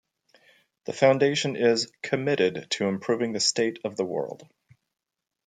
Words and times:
The 0.85 0.93
foundation 0.93 1.55
is 1.55 1.91
"committed 2.01 2.65
to 2.71 2.87
improving 2.87 3.33
the 3.33 3.39
State 3.39 3.77
of 3.83 3.97
the 3.97 4.03
World". 4.03 4.49